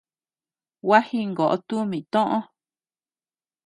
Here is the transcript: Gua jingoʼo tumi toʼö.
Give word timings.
Gua 0.85 0.99
jingoʼo 1.07 1.55
tumi 1.67 1.99
toʼö. 2.11 2.37